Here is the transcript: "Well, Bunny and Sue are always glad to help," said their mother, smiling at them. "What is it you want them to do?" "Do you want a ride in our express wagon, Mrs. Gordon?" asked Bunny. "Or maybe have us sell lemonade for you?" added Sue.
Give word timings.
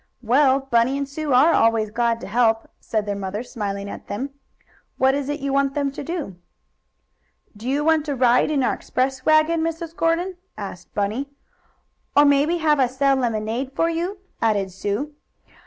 "Well, 0.23 0.61
Bunny 0.61 0.97
and 0.97 1.07
Sue 1.07 1.31
are 1.31 1.53
always 1.53 1.91
glad 1.91 2.19
to 2.21 2.27
help," 2.27 2.67
said 2.79 3.05
their 3.05 3.15
mother, 3.15 3.43
smiling 3.43 3.87
at 3.87 4.07
them. 4.07 4.31
"What 4.97 5.13
is 5.13 5.29
it 5.29 5.41
you 5.41 5.53
want 5.53 5.75
them 5.75 5.91
to 5.91 6.03
do?" 6.03 6.37
"Do 7.55 7.69
you 7.69 7.83
want 7.85 8.09
a 8.09 8.15
ride 8.15 8.49
in 8.49 8.63
our 8.63 8.73
express 8.73 9.23
wagon, 9.27 9.61
Mrs. 9.61 9.95
Gordon?" 9.95 10.37
asked 10.57 10.91
Bunny. 10.95 11.29
"Or 12.17 12.25
maybe 12.25 12.57
have 12.57 12.79
us 12.79 12.97
sell 12.97 13.15
lemonade 13.15 13.73
for 13.75 13.91
you?" 13.91 14.17
added 14.41 14.71
Sue. 14.71 15.13